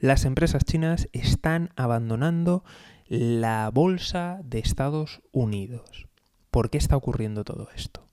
Las 0.00 0.24
empresas 0.24 0.64
chinas 0.64 1.08
están 1.12 1.70
abandonando 1.74 2.62
la 3.08 3.68
bolsa 3.70 4.38
de 4.44 4.60
Estados 4.60 5.20
Unidos. 5.32 6.06
¿Por 6.52 6.70
qué 6.70 6.78
está 6.78 6.96
ocurriendo 6.96 7.42
todo 7.42 7.68
esto? 7.74 8.06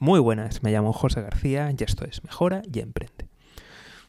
Muy 0.00 0.18
buenas, 0.18 0.64
me 0.64 0.72
llamo 0.72 0.92
José 0.92 1.22
García 1.22 1.70
y 1.70 1.84
esto 1.84 2.04
es 2.04 2.24
Mejora 2.24 2.62
y 2.72 2.80
Emprende. 2.80 3.28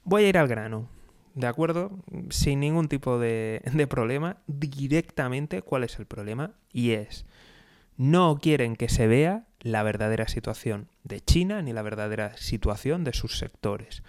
Voy 0.03 0.23
a 0.23 0.29
ir 0.29 0.37
al 0.39 0.47
grano, 0.47 0.87
¿de 1.35 1.45
acuerdo? 1.45 1.91
Sin 2.31 2.61
ningún 2.61 2.87
tipo 2.87 3.19
de, 3.19 3.61
de 3.71 3.85
problema, 3.85 4.37
directamente 4.47 5.61
cuál 5.61 5.83
es 5.83 5.99
el 5.99 6.07
problema 6.07 6.53
y 6.71 6.91
es, 6.91 7.27
no 7.97 8.39
quieren 8.41 8.75
que 8.75 8.89
se 8.89 9.05
vea 9.05 9.45
la 9.59 9.83
verdadera 9.83 10.27
situación 10.27 10.87
de 11.03 11.21
China 11.21 11.61
ni 11.61 11.71
la 11.71 11.83
verdadera 11.83 12.35
situación 12.35 13.03
de 13.03 13.13
sus 13.13 13.37
sectores. 13.37 14.01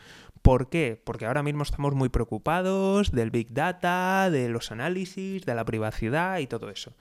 ¿Por 0.45 0.69
qué? 0.69 1.01
Porque 1.03 1.25
ahora 1.25 1.43
mismo 1.43 1.63
estamos 1.63 1.95
muy 1.95 2.11
preocupados 2.11 3.13
del 3.13 3.31
Big 3.31 3.55
Data, 3.55 4.29
de 4.31 4.51
los 4.51 4.71
análisis, 4.73 5.47
de 5.47 5.55
la 5.55 5.65
privacidad 5.65 6.37
y 6.37 6.47
todo 6.47 6.69
eso. 6.69 6.95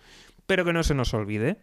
Pero 0.48 0.64
que 0.64 0.72
no 0.72 0.82
se 0.82 0.96
nos 0.96 1.14
olvide 1.14 1.58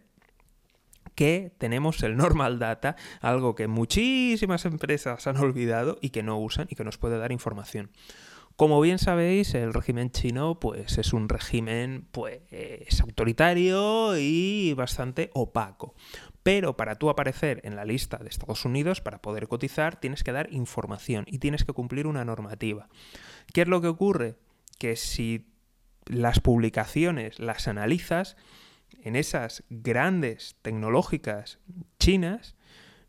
que 1.15 1.51
tenemos 1.57 2.03
el 2.03 2.17
normal 2.17 2.59
data, 2.59 2.97
algo 3.19 3.55
que 3.55 3.67
muchísimas 3.67 4.65
empresas 4.65 5.25
han 5.25 5.37
olvidado 5.37 5.97
y 6.01 6.11
que 6.11 6.21
no 6.21 6.37
usan 6.37 6.67
y 6.69 6.75
que 6.75 6.83
nos 6.83 6.99
puede 6.99 7.17
dar 7.17 7.31
información. 7.31 7.89
Como 8.55 8.79
bien 8.81 8.99
sabéis, 8.99 9.55
el 9.55 9.73
régimen 9.73 10.11
chino 10.11 10.59
pues, 10.59 10.97
es 10.97 11.13
un 11.13 11.29
régimen 11.29 12.07
pues, 12.11 12.41
autoritario 13.01 14.17
y 14.17 14.73
bastante 14.73 15.31
opaco. 15.33 15.95
Pero 16.43 16.75
para 16.75 16.95
tú 16.95 17.09
aparecer 17.09 17.61
en 17.63 17.75
la 17.75 17.85
lista 17.85 18.17
de 18.17 18.29
Estados 18.29 18.65
Unidos, 18.65 19.01
para 19.01 19.21
poder 19.21 19.47
cotizar, 19.47 19.99
tienes 19.99 20.23
que 20.23 20.31
dar 20.31 20.51
información 20.51 21.25
y 21.27 21.39
tienes 21.39 21.65
que 21.65 21.73
cumplir 21.73 22.07
una 22.07 22.25
normativa. 22.25 22.89
¿Qué 23.53 23.61
es 23.61 23.67
lo 23.67 23.81
que 23.81 23.87
ocurre? 23.87 24.35
Que 24.79 24.95
si 24.95 25.47
las 26.05 26.39
publicaciones 26.39 27.39
las 27.39 27.67
analizas, 27.67 28.37
en 29.03 29.15
esas 29.15 29.63
grandes 29.69 30.55
tecnológicas 30.61 31.59
chinas, 31.99 32.55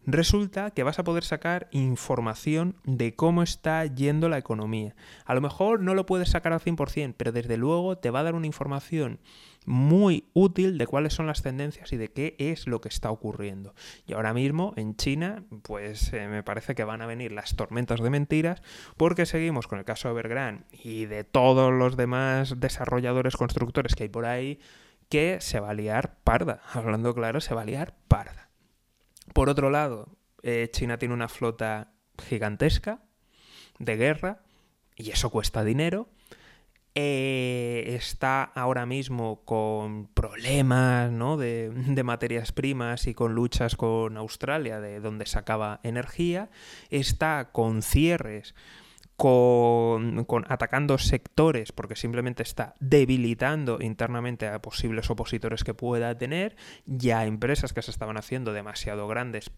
resulta 0.07 0.71
que 0.71 0.83
vas 0.83 0.99
a 0.99 1.05
poder 1.05 1.25
sacar 1.25 1.69
información 1.71 2.77
de 2.85 3.15
cómo 3.15 3.43
está 3.43 3.85
yendo 3.87 4.29
la 4.29 4.39
economía. 4.39 4.95
A 5.25 5.35
lo 5.35 5.41
mejor 5.41 5.81
no 5.81 5.95
lo 5.95 6.07
puedes 6.07 6.31
sacar 6.31 6.53
al 6.53 6.61
100%, 6.61 7.15
pero 7.17 7.33
desde 7.33 7.57
luego 7.57 7.99
te 7.99 8.11
va 8.11 8.21
a 8.21 8.25
dar 8.25 8.35
una 8.35 8.47
información 8.47 9.21
muy 9.65 10.29
útil 10.33 10.77
de 10.77 10.87
cuáles 10.87 11.15
son 11.15 11.27
las 11.27 11.43
tendencias 11.43 11.93
y 11.93 11.97
de 11.97 12.11
qué 12.11 12.35
es 12.39 12.67
lo 12.67 12.81
que 12.81 12.89
está 12.89 13.11
ocurriendo. 13.11 13.75
Y 14.07 14.15
ahora 14.15 14.35
mismo 14.35 14.73
en 14.77 14.97
China, 14.97 15.45
pues 15.63 16.13
eh, 16.13 16.27
me 16.29 16.43
parece 16.43 16.75
que 16.75 16.85
van 16.85 17.03
a 17.03 17.07
venir 17.07 17.33
las 17.33 17.55
tormentas 17.55 18.01
de 18.01 18.11
mentiras 18.11 18.63
porque 18.97 19.27
seguimos 19.27 19.69
con 19.69 19.79
el 19.79 19.85
caso 19.85 20.09
de 20.09 20.13
Evergrande 20.13 20.65
y 20.73 21.07
de 21.07 21.25
todos 21.25 21.73
los 21.73 21.97
demás 21.97 22.59
desarrolladores 22.59 23.37
constructores 23.37 23.95
que 23.95 24.05
hay 24.05 24.09
por 24.09 24.27
ahí 24.27 24.59
que 25.09 25.41
se 25.41 25.61
va 25.61 25.71
a 25.71 25.75
liar 25.75 26.17
parda. 26.25 26.63
Hablando 26.73 27.15
claro, 27.15 27.41
se 27.41 27.55
va 27.55 27.63
a 27.63 27.67
liar 27.67 27.95
parda. 28.09 28.52
Por 29.33 29.49
otro 29.49 29.71
lado, 29.71 30.09
eh, 30.43 30.69
China 30.73 30.99
tiene 30.99 31.15
una 31.15 31.29
flota 31.29 31.93
gigantesca 32.29 33.03
de 33.79 33.97
guerra 33.97 34.43
y 34.97 35.11
eso 35.11 35.31
cuesta 35.31 35.65
dinero. 35.65 36.09
Eh, 36.95 37.95
está 37.97 38.43
ahora 38.43 38.85
mismo 38.85 39.45
con 39.47 40.09
problemas 40.09 41.11
¿no? 41.11 41.39
de, 41.39 41.71
de, 41.71 42.03
materias 42.03 42.53
primas 42.53 43.07
y 43.07 43.15
con 43.15 43.35
luchas 43.35 43.77
con 43.77 44.19
Australia, 44.19 44.79
de 44.79 45.01
donde 45.01 45.25
sacaba 45.25 45.81
energía. 45.83 46.51
Está 46.91 47.49
con 47.51 47.81
cierres 47.81 48.55
con, 49.23 50.27
atacando 50.49 50.99
sectores 50.99 51.71
porque 51.71 51.95
simplemente 51.95 52.43
está 52.43 52.75
debilitando 52.81 53.79
internamente 53.81 54.49
a 54.49 54.61
posibles 54.61 55.11
opositores 55.11 55.63
que 55.63 55.75
pueda 55.75 56.19
tener, 56.19 56.57
ya 56.87 57.25
empresas 57.25 57.73
que 57.73 57.83
se 57.83 57.93
estaban 57.93 58.17
haciendo 58.17 58.53
demasiado 58.53 59.07
grandes 59.07 59.53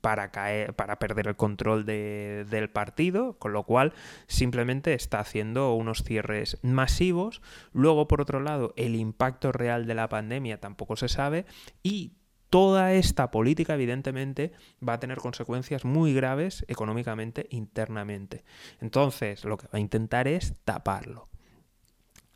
para 0.00 0.30
caer, 0.30 0.72
para 0.72 0.98
perder 0.98 1.28
el 1.28 1.36
control 1.36 1.84
del 1.84 2.70
partido, 2.70 3.38
con 3.38 3.52
lo 3.52 3.64
cual 3.64 3.92
simplemente 4.26 4.94
está 4.94 5.20
haciendo 5.20 5.74
unos 5.74 6.02
cierres 6.02 6.56
masivos. 6.62 7.42
Luego, 7.74 8.08
por 8.08 8.22
otro 8.22 8.40
lado, 8.40 8.72
el 8.78 8.94
impacto 8.94 9.52
real 9.52 9.86
de 9.86 9.96
la 9.96 10.08
pandemia 10.08 10.60
tampoco 10.60 10.96
se 10.96 11.08
sabe 11.08 11.44
y 11.82 12.14
toda 12.50 12.92
esta 12.92 13.30
política, 13.30 13.74
evidentemente, 13.74 14.52
va 14.86 14.94
a 14.94 15.00
tener 15.00 15.18
consecuencias 15.18 15.84
muy 15.84 16.12
graves 16.12 16.64
económicamente 16.68 17.46
internamente. 17.50 18.44
Entonces, 18.80 19.44
lo 19.44 19.56
que 19.56 19.66
va 19.66 19.78
a 19.78 19.80
intentar 19.80 20.28
es 20.28 20.54
taparlo. 20.64 21.28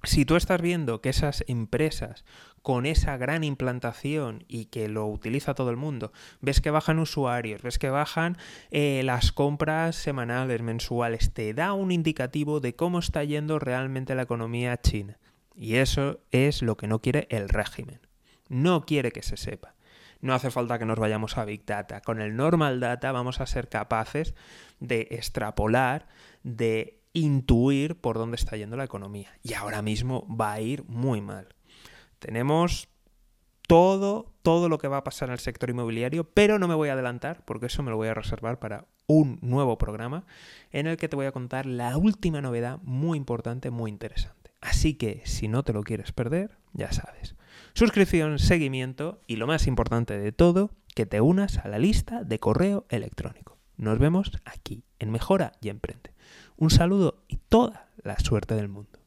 Si 0.05 0.27
tú 0.27 0.37
estás 0.37 0.61
viendo 0.61 1.01
que 1.01 1.09
esas 1.09 1.45
empresas 1.49 2.25
con 2.61 2.85
esa 2.85 3.17
gran 3.17 3.43
implantación 3.43 4.45
y 4.49 4.67
que 4.67 4.89
lo 4.89 5.07
utiliza 5.07 5.55
todo 5.55 5.71
el 5.71 5.77
mundo, 5.77 6.13
ves 6.41 6.61
que 6.61 6.71
bajan 6.71 6.99
usuarios, 6.99 7.63
ves 7.63 7.79
que 7.79 7.91
bajan 7.91 8.37
eh, 8.71 9.03
las 9.05 9.33
compras 9.33 9.97
semanales, 9.97 10.61
mensuales, 10.63 11.33
te 11.33 11.55
da 11.55 11.73
un 11.73 11.91
indicativo 11.91 12.61
de 12.61 12.77
cómo 12.77 12.99
está 12.99 13.25
yendo 13.25 13.59
realmente 13.59 14.15
la 14.15 14.23
economía 14.23 14.79
china. 14.81 15.19
Y 15.57 15.77
eso 15.77 16.21
es 16.33 16.63
lo 16.63 16.77
que 16.77 16.87
no 16.87 17.01
quiere 17.01 17.27
el 17.31 17.49
régimen. 17.49 18.01
No 18.49 18.85
quiere 18.85 19.11
que 19.11 19.23
se 19.23 19.37
sepa. 19.39 19.75
No 20.25 20.33
hace 20.33 20.51
falta 20.51 20.79
que 20.79 20.87
nos 20.87 20.99
vayamos 20.99 21.37
a 21.37 21.45
Big 21.45 21.67
Data. 21.67 22.01
Con 22.01 22.19
el 22.19 22.35
Normal 22.35 22.81
Data 22.81 23.13
vamos 23.13 23.43
a 23.43 23.47
ser 23.47 23.69
capaces 23.69 24.35
de 24.81 25.07
extrapolar, 25.11 26.09
de 26.43 27.03
intuir 27.13 28.01
por 28.01 28.17
dónde 28.17 28.37
está 28.37 28.57
yendo 28.57 28.79
la 28.79 28.85
economía. 28.85 29.29
Y 29.43 29.53
ahora 29.53 29.83
mismo 29.83 30.27
va 30.35 30.55
a 30.55 30.63
ir 30.63 30.83
muy 30.85 31.21
mal. 31.21 31.49
Tenemos 32.21 32.89
todo, 33.69 34.33
todo 34.41 34.71
lo 34.71 34.79
que 34.79 34.89
va 34.89 34.97
a 34.97 35.05
pasar 35.05 35.29
en 35.29 35.35
el 35.35 35.41
sector 35.41 35.69
inmobiliario, 35.69 36.25
pero 36.25 36.59
no 36.59 36.69
me 36.69 36.75
voy 36.75 36.89
a 36.89 36.95
adelantar 36.95 37.45
porque 37.45 37.67
eso 37.67 37.83
me 37.83 37.91
lo 37.91 37.99
voy 37.99 38.09
a 38.09 38.15
reservar 38.15 38.59
para 38.59 38.87
un 39.07 39.39
nuevo 39.43 39.77
programa 39.77 40.25
en 40.71 40.87
el 40.87 40.97
que 40.97 41.11
te 41.11 41.17
voy 41.17 41.27
a 41.27 41.33
contar 41.33 41.67
la 41.67 41.99
última 41.99 42.41
novedad 42.41 42.79
muy 42.83 43.19
importante, 43.19 43.71
muy 43.71 43.91
interesante. 43.91 44.53
Así 44.63 44.95
que 44.95 45.21
si 45.27 45.49
no 45.49 45.65
te 45.65 45.75
lo 45.75 45.83
quieres 45.83 46.13
perder, 46.13 46.57
ya 46.73 46.93
sabes 46.93 47.35
suscripción, 47.75 48.39
seguimiento 48.39 49.21
y 49.27 49.37
lo 49.37 49.47
más 49.47 49.67
importante 49.67 50.19
de 50.19 50.33
todo, 50.33 50.71
que 50.95 51.07
te 51.07 51.21
unas 51.21 51.59
a 51.59 51.69
la 51.69 51.79
lista 51.79 52.23
de 52.23 52.39
correo 52.39 52.87
electrónico. 52.89 53.59
Nos 53.77 53.99
vemos 53.99 54.31
aquí 54.45 54.85
en 55.01 55.11
Mejora 55.11 55.53
y 55.61 55.69
Emprende. 55.69 56.13
Un 56.57 56.71
saludo 56.71 57.25
y 57.27 57.39
toda 57.49 57.89
la 58.03 58.19
suerte 58.21 58.55
del 58.55 58.69
mundo. 58.69 59.04